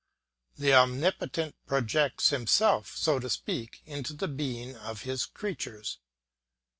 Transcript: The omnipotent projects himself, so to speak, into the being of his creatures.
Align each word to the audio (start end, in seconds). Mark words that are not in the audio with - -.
The 0.57 0.73
omnipotent 0.73 1.53
projects 1.67 2.31
himself, 2.31 2.97
so 2.97 3.19
to 3.19 3.29
speak, 3.29 3.83
into 3.85 4.13
the 4.13 4.27
being 4.27 4.75
of 4.75 5.03
his 5.03 5.27
creatures. 5.27 5.99